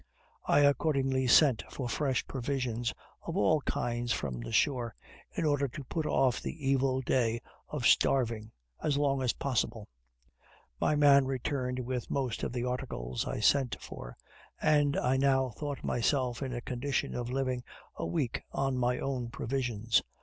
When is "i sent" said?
13.27-13.77